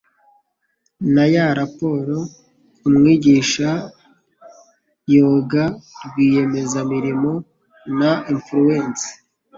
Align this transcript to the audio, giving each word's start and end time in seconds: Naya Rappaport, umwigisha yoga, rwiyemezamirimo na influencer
Naya 1.13 1.45
Rappaport, 1.57 2.31
umwigisha 2.87 3.69
yoga, 5.15 5.63
rwiyemezamirimo 6.07 7.33
na 7.99 8.11
influencer 8.33 9.13